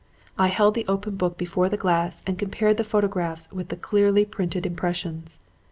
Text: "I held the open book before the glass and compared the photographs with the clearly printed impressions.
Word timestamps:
"I 0.35 0.47
held 0.47 0.73
the 0.73 0.87
open 0.87 1.15
book 1.15 1.37
before 1.37 1.69
the 1.69 1.77
glass 1.77 2.23
and 2.25 2.39
compared 2.39 2.77
the 2.77 2.83
photographs 2.83 3.47
with 3.51 3.67
the 3.69 3.75
clearly 3.77 4.25
printed 4.25 4.65
impressions. 4.65 5.37